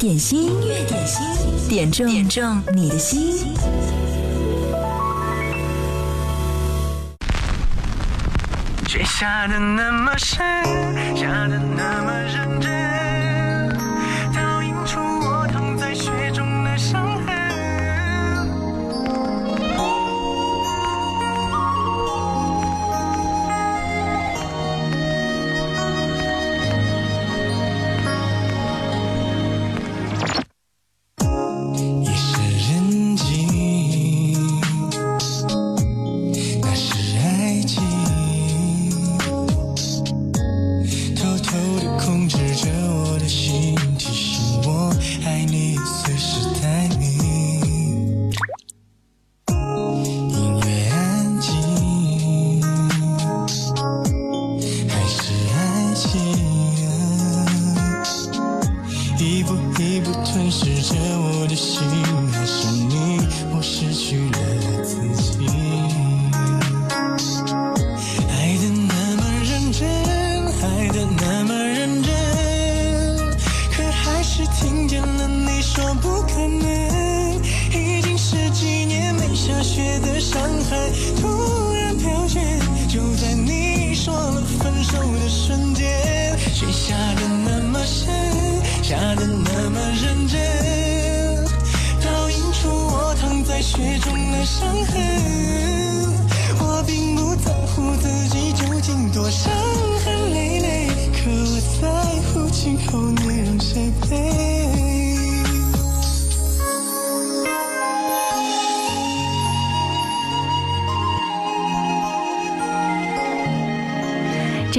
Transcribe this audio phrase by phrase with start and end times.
[0.00, 1.22] 点心音乐，点心，
[1.68, 3.36] 点中，点中你的心。
[8.88, 10.38] 雪下的那么深，
[11.14, 12.79] 下的那么认真。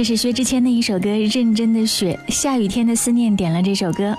[0.02, 4.18] 这是薛之谦的一首歌《认真的雪》，下雨天的思念点了这首歌，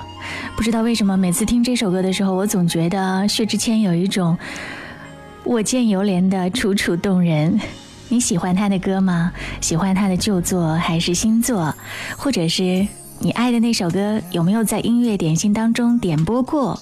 [0.55, 4.37] 不知道为什么每次听这首歌的时候，我总觉得薛之谦有一种
[5.43, 7.59] 我见犹怜的楚楚动人。
[8.07, 9.33] 你喜欢他的歌吗？
[9.59, 11.75] 喜欢他的旧作还是新作，
[12.15, 12.87] 或者是？
[13.25, 16.77] 你爱的那首歌有没有在音乐点心当中点播过？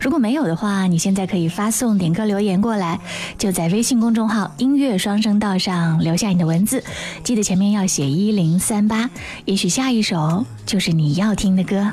[0.00, 2.98] 如果没有的话，你现在可以发送点歌留言过来，
[3.36, 6.82] 就在微信公众号音乐双声道上留下你的文字，
[7.22, 9.10] 记得前面要写一零三八，
[9.44, 11.92] 也许下一首就是你要听的歌。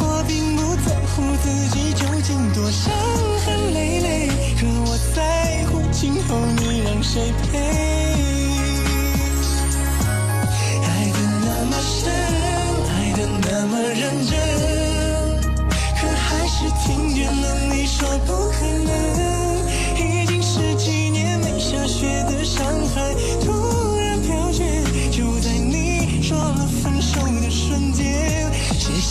[0.00, 2.92] 我并不在乎自己究竟多伤
[3.46, 4.28] 痕累累，
[4.60, 7.55] 可我在乎今后你让谁。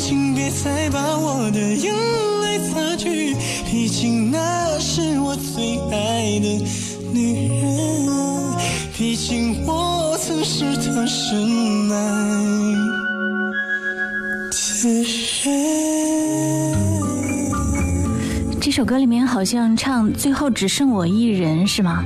[0.00, 1.92] 请别再把我的眼
[2.42, 3.34] 泪擦去，
[3.66, 6.64] 毕竟那是我最爱的
[7.12, 7.70] 女人，
[8.96, 11.96] 毕竟我曾是她深爱
[14.82, 15.02] 的
[15.44, 15.52] 人。
[18.60, 22.04] 这首歌里面好像唱最后只剩我一人，是吗？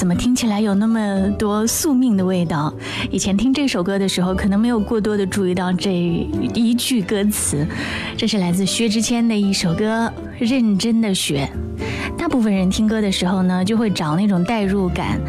[0.00, 2.72] 怎么听起来有那么多宿命的味道？
[3.10, 7.66] 以前听这首歌的时候，可能没有过多的注意到这一句歌词。
[8.16, 11.46] 这是来自薛之谦的一首歌《认真的雪》。
[12.16, 15.20] 大部分人听歌的时候呢，就会找那种代入感，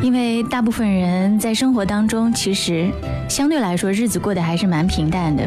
[0.00, 2.88] 因为大部分人在生活当中其实
[3.28, 5.44] 相对来说日子过得还是蛮平淡的。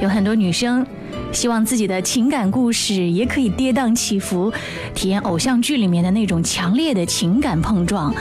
[0.00, 0.82] 有很多女生。
[1.34, 4.52] 希望自己的情感故事也可以跌宕起伏，
[4.94, 8.14] 体验偶像剧里面的那种强烈的情感碰撞，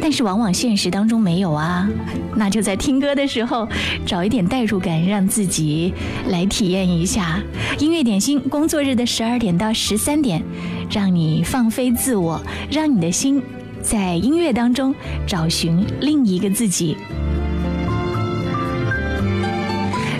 [0.00, 1.88] 但是往往现实当中没有啊。
[2.34, 3.66] 那就在听歌的时候
[4.04, 5.94] 找一点代入感，让自己
[6.28, 7.40] 来体验一下。
[7.78, 10.42] 音乐点心工作日的十二点到十三点，
[10.90, 13.40] 让你放飞自我，让你的心
[13.80, 14.92] 在音乐当中
[15.24, 16.96] 找寻另一个自己。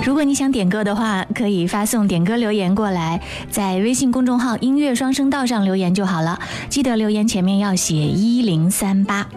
[0.03, 3.21] 如果你想点歌的话，可以发送点歌留言过来，
[3.51, 6.41] 在微信公众号“音乐双声道”上留言就好了。
[6.71, 9.29] 记得留言前面要写一零三八。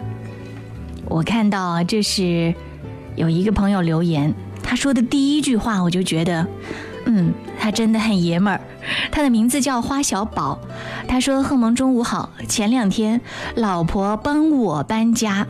[1.06, 2.54] 我看到这是
[3.14, 4.32] 有一个朋友留言，
[4.62, 6.46] 他说的第一句话，我就觉得，
[7.04, 8.60] 嗯，他真的很爷们儿。
[9.12, 10.58] 他的名字叫花小宝，
[11.06, 13.20] 他说：“贺蒙中午好。”前两天
[13.56, 15.46] 老婆帮我搬家。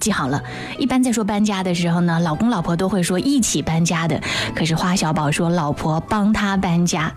[0.00, 0.42] 记好了，
[0.78, 4.18] 一般在说搬家的时候呢，老公老婆都会说一起搬家的。
[4.56, 7.12] 可是花小宝说老婆帮他搬家，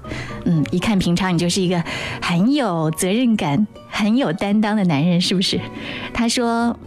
[0.46, 1.82] 嗯，一看平常你就是一个
[2.22, 5.60] 很有责任感、很有担当的男人，是不是？
[6.14, 6.78] 他说，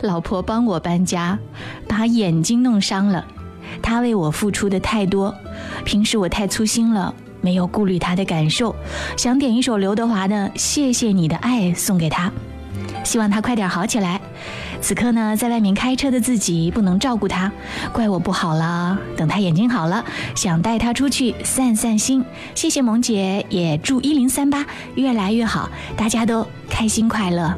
[0.00, 1.38] 老婆帮我搬家，
[1.86, 3.22] 把眼睛弄伤了，
[3.82, 5.34] 他为我付出的太多，
[5.84, 8.74] 平时我太粗心了，没有顾虑他的感受。
[9.18, 12.32] 想点一首刘德华的《谢谢你的爱》送给他，
[13.04, 14.18] 希望他快点好起来。
[14.82, 17.50] 此刻呢，在外面开车的自己不能照顾他，
[17.92, 18.98] 怪我不好了。
[19.16, 22.22] 等他眼睛好了，想带他出去散散心。
[22.56, 27.54] 谢谢萌姐，也祝一零三八越来越好，大家都开心快乐。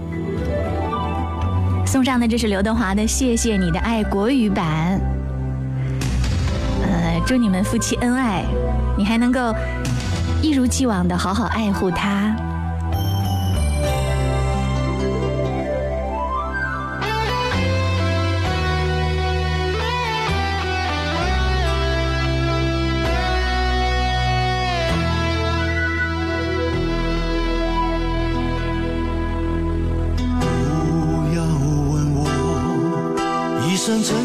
[1.86, 5.00] 送上的这是刘德华的《谢谢你的爱》国语版。
[6.82, 8.42] 呃，祝你们夫妻恩爱，
[8.98, 9.40] 你还能够
[10.42, 12.53] 一如既往地好好爱护他。
[34.02, 34.23] 曾经。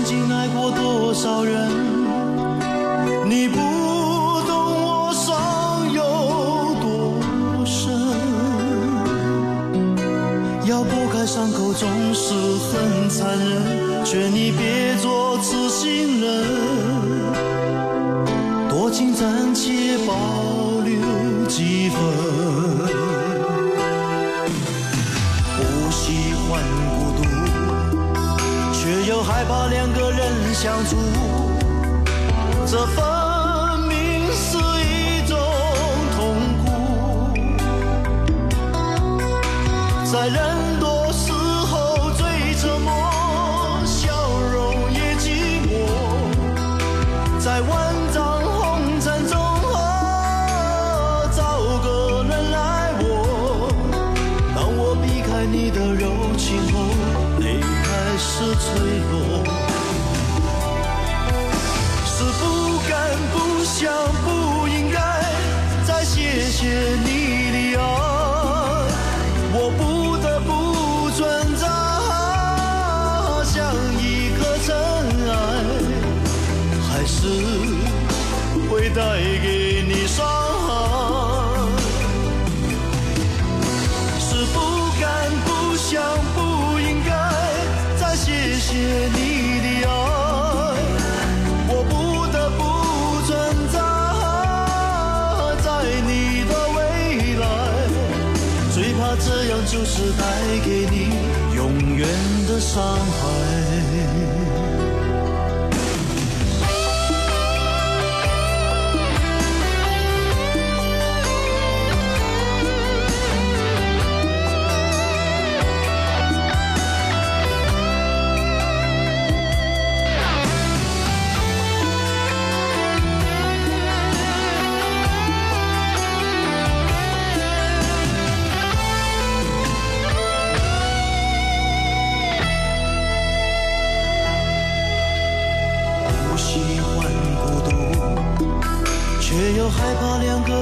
[102.76, 103.49] 伤害。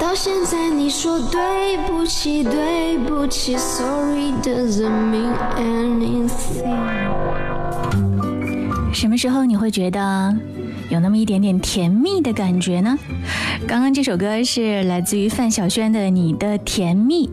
[0.00, 6.64] 到现在你说对不起对不起 sorry doesn't mean anything。
[8.92, 10.36] 什么时候你会觉得
[10.88, 12.98] 有那么一点点甜蜜的感觉呢？
[13.68, 17.28] 刚刚这首歌是来自于范晓萱的《你的甜蜜》，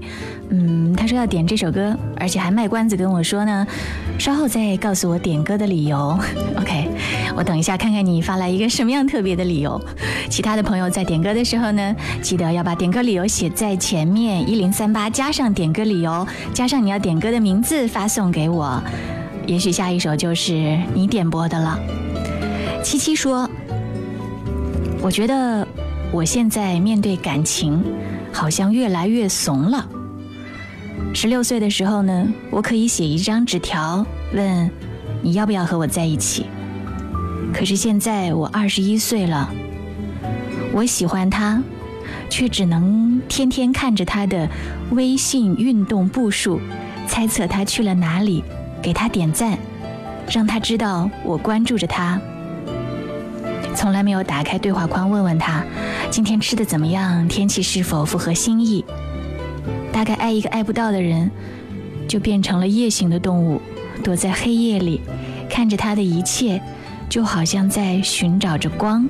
[0.50, 3.66] 嗯，他说要点这首歌，而且还卖关子跟我说呢。
[4.22, 6.16] 稍后再告诉我点歌的理由，
[6.60, 6.88] OK，
[7.36, 9.82] 我等一下看看你发来一个什么样特别的理由。
[10.30, 18.80] 其他的朋友在点歌的时候呢，记得要把点歌理由写在前面一零三八，加上点歌理由，加上你要点歌的名字发送给我。
[19.48, 21.80] 也许下一首就是你点播的了。
[22.84, 23.50] 七七说
[25.02, 25.68] ：“我觉得
[26.12, 27.84] 我现在面对感情，
[28.32, 29.84] 好像越来越怂了。”
[31.14, 34.72] 十六岁的时候呢，我可以写一张纸条问，
[35.22, 36.46] 你要不要和我在一起？
[37.54, 39.50] 可是现在我二十一岁了，
[40.72, 41.62] 我喜欢他，
[42.30, 44.48] 却只能天天看着他的
[44.92, 46.62] 微信运动步数，
[47.08, 48.42] 猜测他去了哪里，
[48.82, 49.58] 给他点赞，
[50.30, 52.20] 让他知道我关注着他，
[53.76, 55.64] 从来没有打开对话框问问他，
[56.10, 57.28] 今天吃的怎么样？
[57.28, 58.86] 天气是否符合心意？
[60.02, 61.30] 大概爱一个爱不到的人，
[62.08, 63.62] 就变成了夜行的动物，
[64.04, 65.00] 躲在黑夜里，
[65.48, 66.60] 看着他的一切，
[67.08, 69.08] 就好像在寻找着光。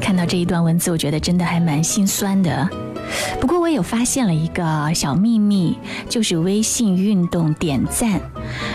[0.00, 2.66] 看到这一段文字，我觉得真的还蛮心酸的。
[3.38, 5.76] 不过我有发现了一个小秘密，
[6.08, 8.18] 就是微信运动点赞，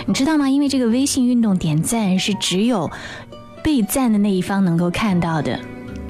[0.05, 0.47] 你知道吗？
[0.47, 2.87] 因为这个微信运动点赞是只有
[3.63, 5.59] 被赞的那一方能够看到的，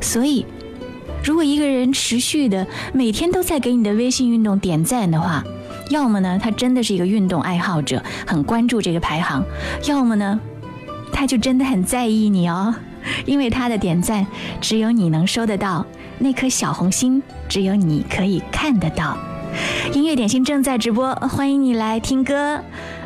[0.02, 0.46] 所以。
[1.24, 5.42] 如果一个人持续的每天都在给你的微信运动点赞的话，
[5.90, 9.42] 要么呢，他真的是一个运动爱好者，很关注这个排行；
[9.88, 10.40] 要么呢，
[11.14, 12.76] 他就真的很在意你哦，
[13.26, 14.28] 因为他的点赞
[14.60, 15.86] 只有你能收得到，
[16.20, 19.18] 那颗小红心只有你可以看得到。
[19.94, 22.60] 音乐点心正在直播，欢迎你来听歌，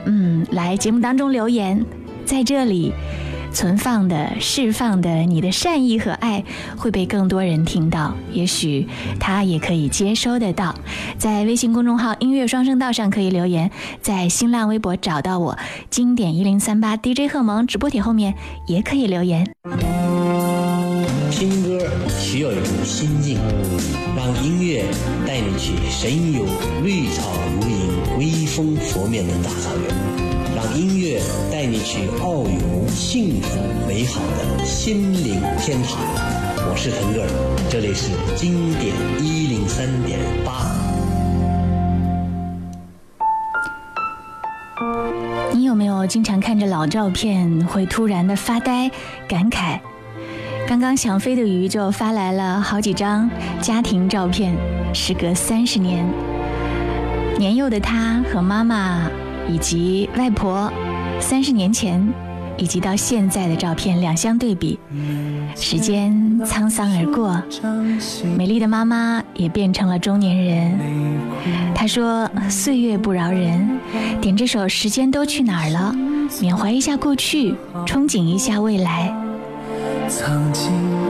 [0.05, 1.86] 嗯，来节目当中留言，
[2.25, 2.93] 在这里。
[3.54, 6.44] 存放的、释放的，你的善意和爱
[6.77, 8.88] 会被更多人听到，也许
[9.20, 10.75] 他也可以接收得到。
[11.18, 15.58] 在微信公众号“音乐双声道”上可以留言，在新浪微博找到我
[15.89, 18.36] “经典一零三八 DJ 贺蒙”直播帖后面
[18.68, 19.50] 也可以留言。
[21.32, 23.38] 听歌需要一种心境，
[24.16, 24.84] 让音乐
[25.25, 26.44] 带你去神游
[26.84, 27.24] 绿草
[27.60, 30.16] 如茵、微风拂面的大草原。
[30.58, 35.96] 让音乐带你去遨游幸福美好的心灵天堂。
[36.67, 37.28] 我是腾格尔，
[37.70, 38.91] 这里是经典
[39.24, 40.65] 一零三点八。
[45.54, 48.89] 你有没有经常看着老照片会突然的发呆、
[49.30, 49.80] 感慨？
[50.67, 53.30] 刚刚想飞的鱼就发来了好几张
[53.62, 54.58] 家庭照片，
[54.91, 56.04] 时隔三十年，
[57.38, 59.08] 年幼的他和妈妈。
[59.49, 60.71] 以及外婆
[61.19, 62.03] 三十年前
[62.57, 64.79] 以及到现在的照片两相对比，
[65.55, 66.12] 时间
[66.43, 67.39] 沧桑而过，
[68.36, 70.79] 美丽的妈妈也变成了中年人。
[71.75, 73.69] 她说：“岁月不饶人。”
[74.19, 75.93] 点这首《时间都去哪儿了》，
[76.41, 77.51] 缅怀一下过去，
[77.86, 79.13] 憧憬一下未来。
[80.10, 81.07] 曾经。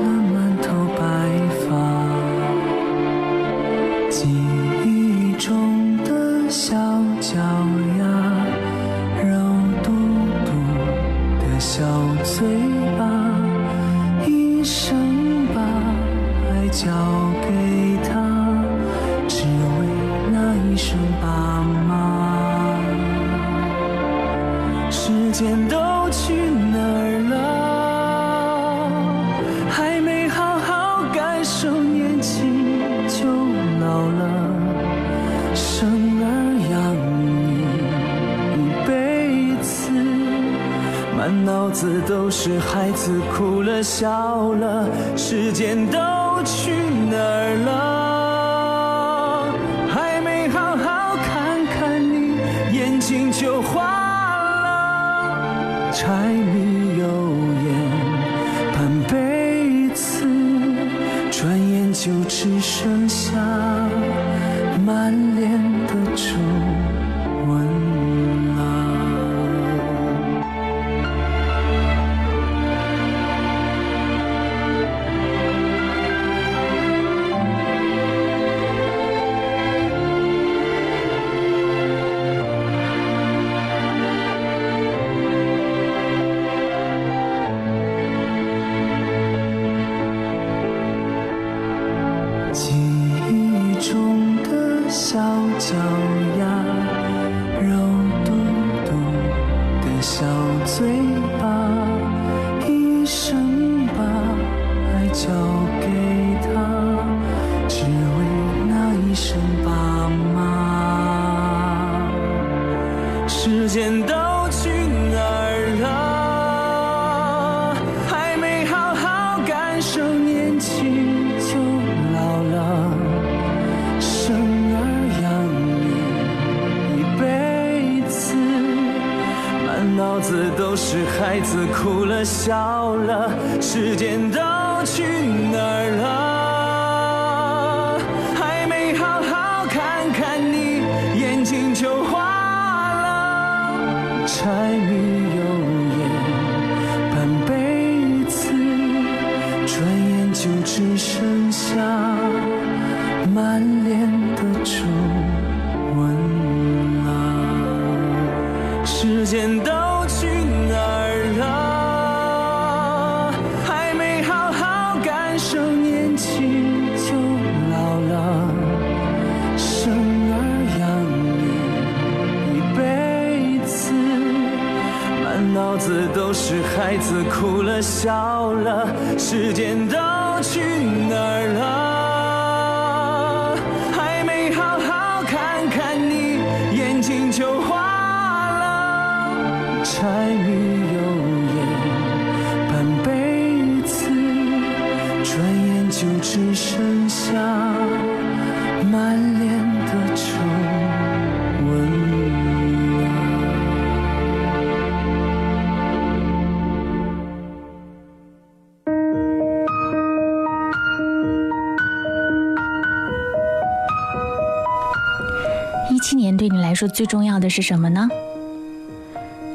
[216.87, 218.09] 最重要的是什么呢？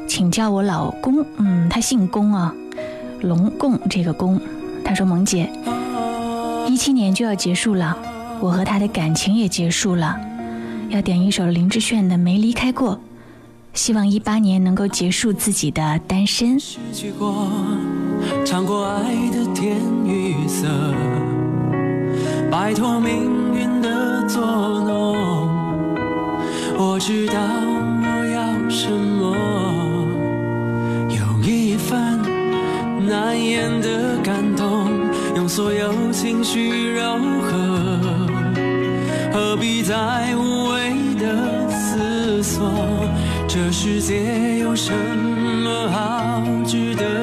[0.07, 2.53] 请叫我老公，嗯，他姓龚啊，
[3.21, 4.39] 龙贡这个龚。
[4.85, 5.49] 他说：“萌姐，
[6.67, 7.97] 一七年就要结束了，
[8.41, 10.15] 我和他的感情也结束了，
[10.89, 12.95] 要点一首林志炫的《没离开过》，
[13.73, 16.59] 希望一八年能够结束自己的单身。”
[18.67, 19.61] 过爱的的
[20.05, 20.35] 与
[22.51, 25.32] 摆脱命运弄。
[26.85, 27.33] 我知道
[28.03, 29.33] 我要什么，
[31.09, 31.97] 有一份
[33.07, 34.89] 难言的感动，
[35.33, 37.99] 用所有情绪柔合，
[39.31, 42.61] 何必再无谓的思索？
[43.47, 47.22] 这世界有什么好值得？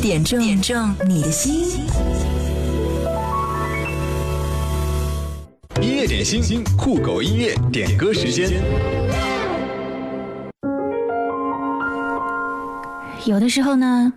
[0.00, 1.66] 点中点中你的心，
[5.82, 8.62] 音乐点心，酷狗音乐点歌时间。
[13.26, 14.12] 有的时候呢，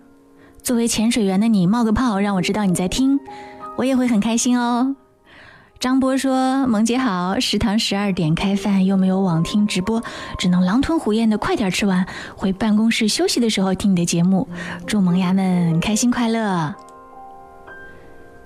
[0.62, 3.18] 作为潜水员的你冒个泡，让我知道你在听，
[3.76, 4.94] 我也会很开心哦。
[5.82, 10.00] 张波说：“萌姐好，食堂十二点开饭，又没有网听直播，
[10.38, 14.46] 只能狼吞虎咽的快点吃完，回办公室休息的时候听你的节目。
[14.86, 16.72] 祝萌芽们开心快乐。”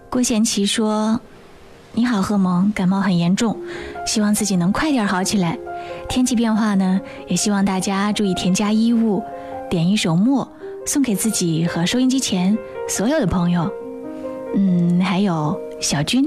[0.09, 1.21] 郭贤奇说
[1.93, 3.55] ：“你好，贺萌，感冒很严重，
[4.07, 5.59] 希望自己能快点好起来。
[6.09, 9.23] 天气变化呢，也希望大家注意添加衣物。
[9.69, 10.43] 点一首《默》，
[10.91, 12.57] 送给自己和收音机前
[12.89, 13.71] 所有的朋友。
[14.55, 16.27] 嗯，还有小军。”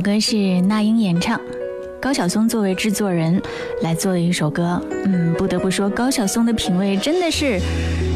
[0.01, 1.39] 歌是那英演唱，
[2.01, 3.39] 高晓松作为制作人
[3.83, 4.81] 来做的一首歌。
[5.05, 7.59] 嗯，不得不说高晓松的品味真的是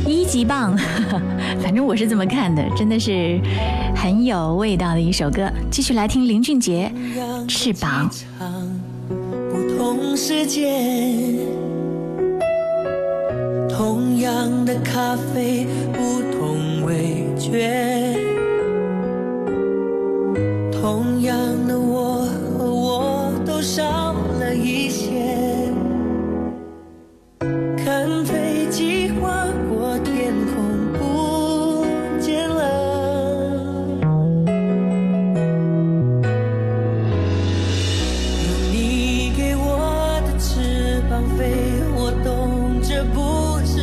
[0.07, 0.75] 一级棒，
[1.61, 3.39] 反正我是这么看的，真的是
[3.95, 5.49] 很有味道的一首歌。
[5.69, 6.91] 继续来听林俊杰
[7.47, 8.09] 《翅膀》。
[9.77, 10.15] 同
[13.77, 17.94] 同样的咖啡，不味觉。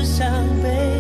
[0.05, 0.92] 伤悲。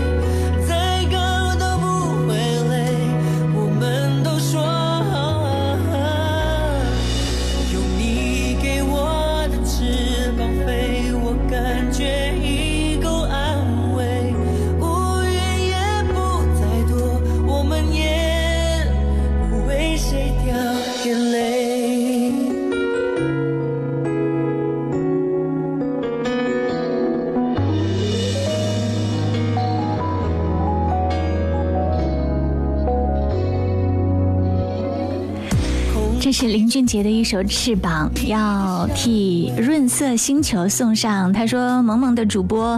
[37.00, 41.32] 的一首《翅膀》要替润色星球送上。
[41.32, 42.76] 他说：“萌萌的主播，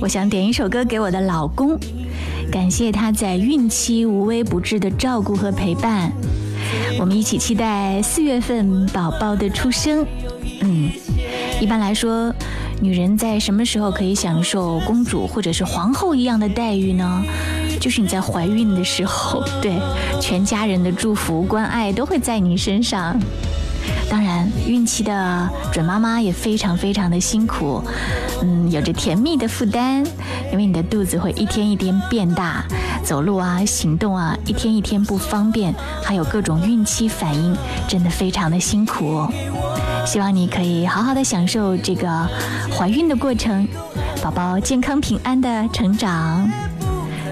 [0.00, 1.76] 我想点一首歌给我的老公，
[2.52, 6.10] 感谢他在孕期无微不至的照顾和陪伴。
[7.00, 10.06] 我们一起期待四月份宝宝的出生。
[10.60, 10.88] 嗯，
[11.60, 12.32] 一般来说，
[12.80, 17.22] 女人在什么时候可以享受公主或者是皇后一样的待遇呢？”
[17.82, 19.76] 就是你在怀孕的时候， 对
[20.20, 23.18] 全家人的祝福、关爱都会在你身上。
[24.08, 27.82] 当然，孕期的准妈妈也非常非常的辛苦，
[28.40, 30.06] 嗯，有着甜蜜的负担，
[30.52, 32.64] 因为你的肚子会一天一天变大，
[33.02, 37.52] 走路啊、行动啊，一天一天不方便，还有各种孕期反应，
[37.88, 39.26] 真的非常的辛苦。
[40.06, 42.08] 希望你可以好好的享受这个
[42.78, 43.66] 怀孕的过程，
[44.22, 46.48] 宝宝健康平安的成长。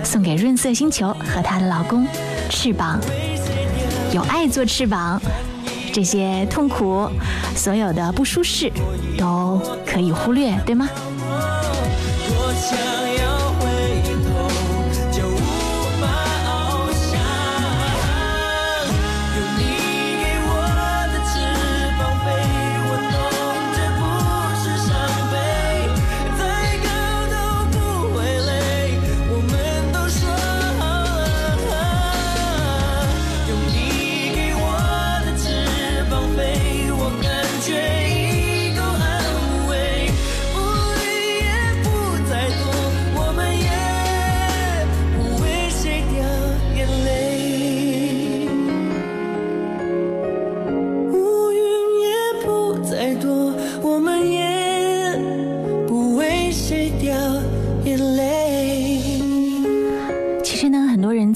[0.05, 2.07] 送给润色星球和她的老公，
[2.49, 3.01] 翅膀，
[4.13, 5.21] 有爱做翅膀，
[5.93, 7.09] 这些痛苦，
[7.55, 8.71] 所有的不舒适，
[9.19, 10.89] 都可以忽略，对吗？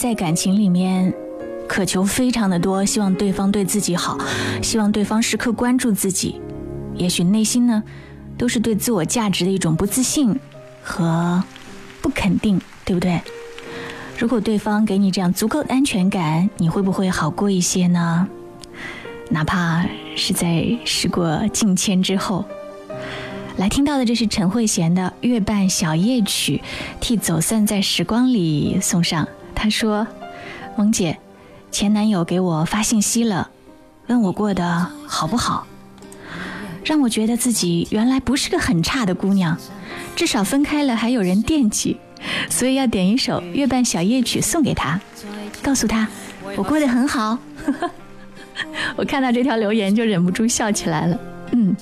[0.04, 1.10] 在感情里面，
[1.66, 4.18] 渴求非常的多，希望对方对自己好，
[4.62, 6.38] 希望对方时刻关注自己。
[6.94, 7.82] 也许内心呢，
[8.36, 10.38] 都是对自我价值的一种不自信
[10.82, 11.42] 和
[12.02, 13.18] 不肯定，对不对？
[14.18, 18.28] 如果对方给你这样足够的安全感，你会不会好过一些呢？
[19.30, 19.86] 哪怕
[20.18, 22.44] 是在事过境迁之后，
[23.56, 26.60] 来听到的这是陈慧娴的《月半小夜曲》，
[27.00, 29.26] 替走散在时光里送上。
[29.54, 30.06] 他说
[30.76, 31.16] ：“萌姐，
[31.70, 33.48] 前男友给我发信息了，
[34.08, 35.66] 问我过得好不好，
[36.84, 39.56] 让我觉得自己原来不是个很差的姑娘，
[40.16, 41.96] 至少分开了还有人惦记，
[42.50, 45.00] 所以要点一首《月半小夜曲》送给他，
[45.62, 46.06] 告诉他
[46.56, 47.38] 我过得很好。
[48.96, 51.18] ”我看到这条留言就忍不住笑起来了。
[51.52, 51.74] 嗯，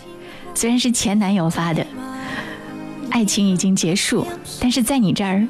[0.55, 1.87] 虽然是前男友发的，
[3.11, 4.27] 爱情已经结束，
[4.59, 5.47] 但是在你这儿。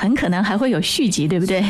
[0.00, 1.62] 很可能还会有续集，对不对？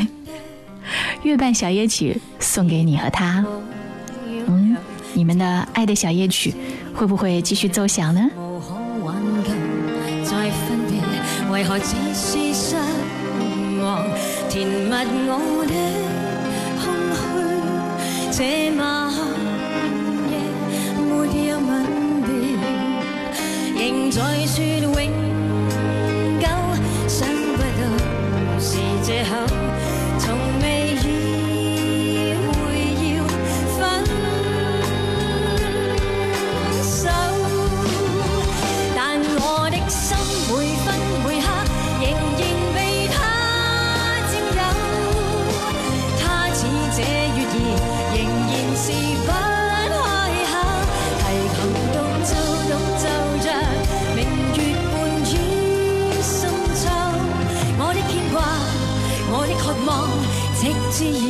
[1.24, 3.44] 月半小夜曲送给你和他，
[4.46, 4.76] 嗯，
[5.14, 6.54] 你们的爱的小夜曲
[6.94, 8.30] 会不会继续奏响呢？
[8.36, 8.72] 我的空
[9.02, 9.16] 晚
[24.62, 24.99] 夜有吻
[61.00, 61.29] see you.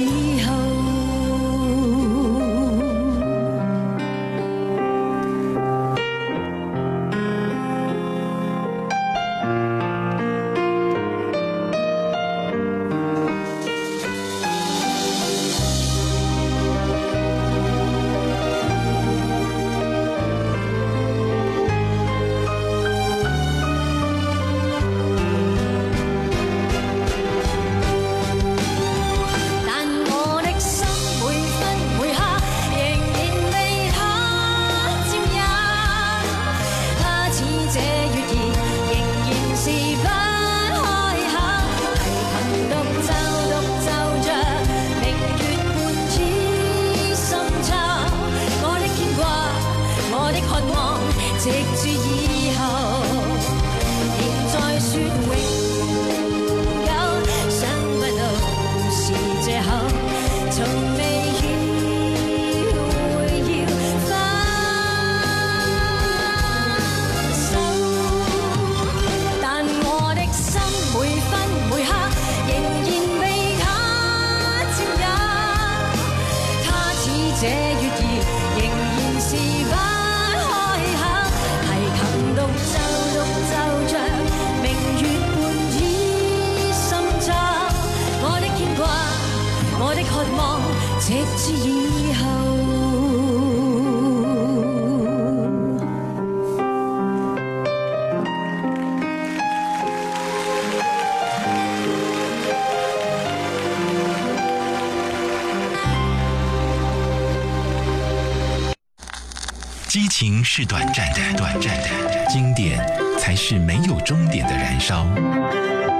[110.22, 111.88] 情是短暂的，短暂的，
[112.28, 112.78] 经典
[113.18, 115.06] 才是没有终点的燃烧。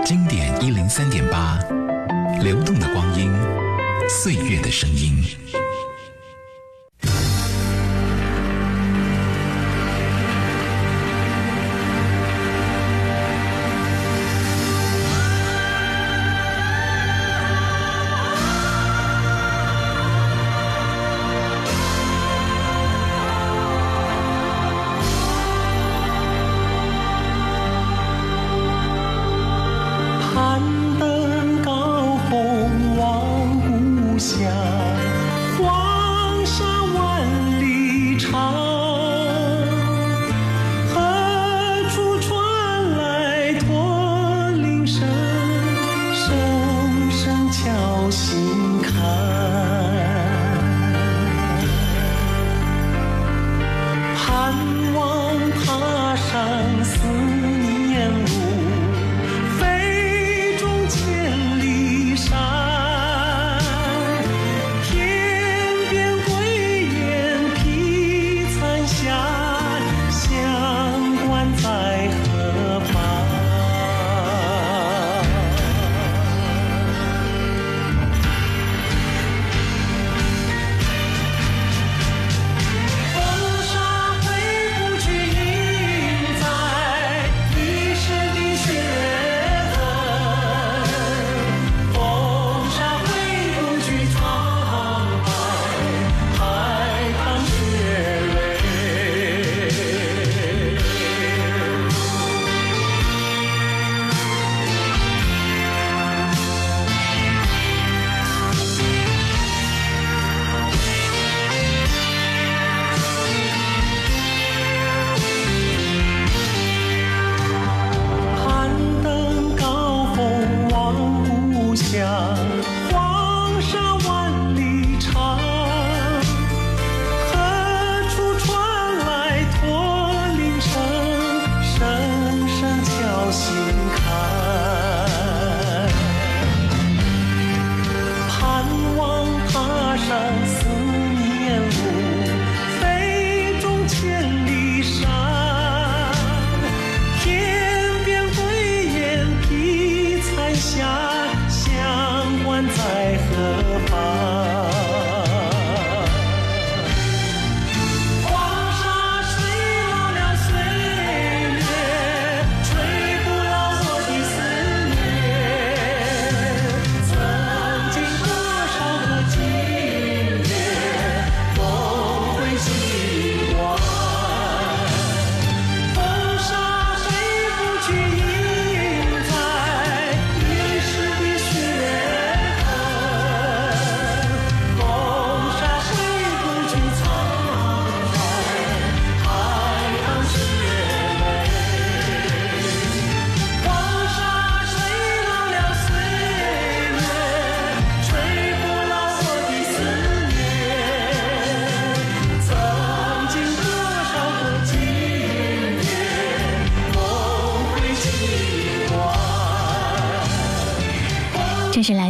[0.04, 1.58] 经典一零三点八，
[2.42, 3.32] 流动的光阴，
[4.10, 5.16] 岁月的声音。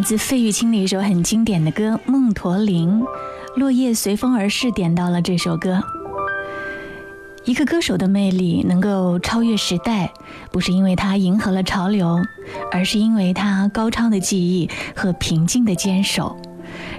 [0.00, 3.00] 来自费玉清的一首很经典的歌《梦驼铃》，
[3.56, 5.78] 落叶随风而逝，点到了这首歌。
[7.44, 10.10] 一个歌手的魅力能够超越时代，
[10.50, 12.18] 不是因为他迎合了潮流，
[12.72, 16.34] 而是因为他高超的技艺和平静的坚守。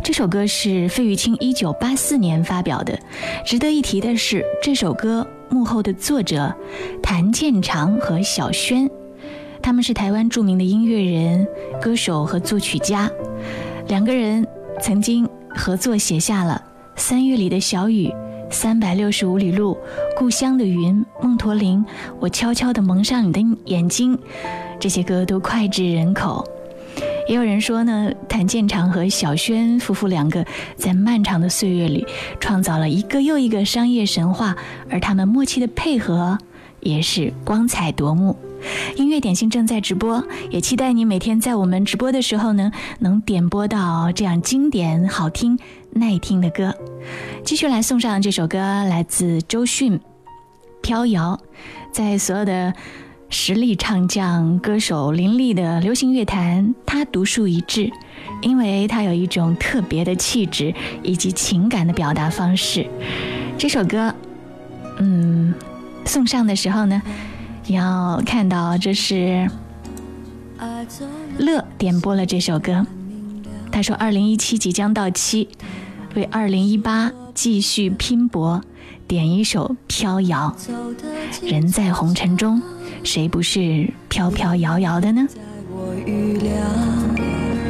[0.03, 2.99] 这首歌是费玉清1984年发表的。
[3.43, 6.53] 值得一提的是，这首歌幕后的作者
[7.01, 8.87] 谭健常和小轩。
[9.61, 11.47] 他们是台湾著名的音乐人、
[11.79, 13.09] 歌手和作曲家，
[13.87, 14.45] 两个人
[14.81, 16.59] 曾经合作写下了
[16.99, 18.07] 《三月里的小雨》
[18.51, 19.73] 《三百六十五里路》
[20.17, 20.93] 《故乡的云》
[21.23, 21.79] 《梦驼铃》
[22.19, 24.17] 《我悄悄地蒙上你的眼睛》，
[24.79, 26.43] 这些歌都脍炙人口。
[27.27, 30.43] 也有人说呢，谭健常和小轩夫妇两个
[30.75, 32.05] 在漫长的岁月里
[32.39, 34.55] 创造了一个又一个商业神话，
[34.89, 36.37] 而他们默契的配合
[36.79, 38.35] 也是光彩夺目。
[38.95, 45.57] 音乐点心正在直播，也期待你每天在我们直播的时候呢，能点播到这样经典、好听、
[45.91, 46.73] 耐听的歌。
[47.43, 49.97] 继续来送上这首歌，来自周迅，
[50.81, 51.39] 《飘摇》。
[51.91, 52.73] 在所有的
[53.29, 57.91] 实力唱将、歌手林立的流行乐坛，他独树一帜，
[58.41, 62.87] 因为他有一种特别的气质以及情感的表达方式。
[63.57, 64.13] 这首歌，
[64.99, 65.53] 嗯，
[66.05, 67.01] 送上的时候呢。
[67.71, 69.49] 要看到，这是
[71.37, 72.85] 乐点播了这首歌。
[73.71, 75.47] 他说：“二零一七即将到期，
[76.15, 78.61] 为二零一八继续拼搏。”
[79.07, 80.55] 点一首《飘摇》，
[81.49, 82.61] 人在红尘中，
[83.03, 85.27] 谁不是飘飘摇摇的呢？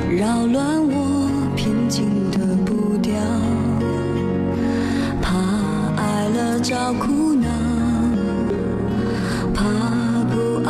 [0.10, 3.14] 扰乱我平静的步调，
[5.20, 5.40] 怕
[6.02, 7.61] 爱了找苦恼。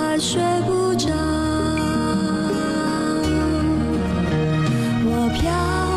[0.03, 1.07] 还睡不着，
[5.05, 5.90] 我飘。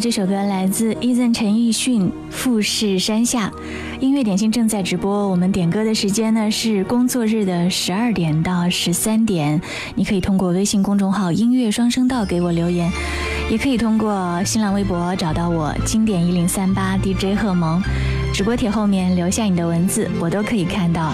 [0.00, 3.48] 这首歌来自 Eason 陈奕迅《富士山下》。
[4.00, 5.28] 音乐点心正在直播。
[5.28, 9.60] 我们点歌的时间呢是工作日的十二点到十三点。
[9.94, 12.90] 你可以通过微信公众号“音乐双声道”给我留言，
[13.50, 17.80] 也可以通过新浪微博找到我“经典一零三八 DJ 贺萌”。
[18.34, 21.12] 直播帖后面留下你的文字，我都可以看到。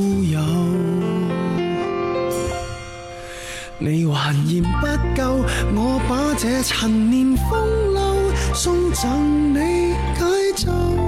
[3.83, 4.85] 你还嫌不
[5.19, 11.00] 够，我把这陈年风流送赠你解咒。